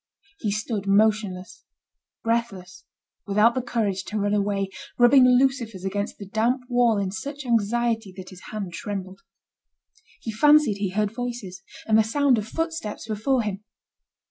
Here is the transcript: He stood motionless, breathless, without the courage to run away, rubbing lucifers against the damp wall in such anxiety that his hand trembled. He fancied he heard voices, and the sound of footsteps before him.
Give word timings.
He 0.39 0.49
stood 0.49 0.87
motionless, 0.87 1.63
breathless, 2.23 2.85
without 3.27 3.53
the 3.53 3.61
courage 3.61 4.03
to 4.05 4.17
run 4.17 4.33
away, 4.33 4.69
rubbing 4.97 5.25
lucifers 5.27 5.85
against 5.85 6.17
the 6.17 6.25
damp 6.25 6.63
wall 6.67 6.97
in 6.97 7.11
such 7.11 7.45
anxiety 7.45 8.11
that 8.17 8.31
his 8.31 8.45
hand 8.49 8.73
trembled. 8.73 9.21
He 10.19 10.31
fancied 10.31 10.77
he 10.77 10.89
heard 10.89 11.11
voices, 11.11 11.61
and 11.85 11.99
the 11.99 12.03
sound 12.03 12.39
of 12.39 12.47
footsteps 12.47 13.07
before 13.07 13.43
him. 13.43 13.63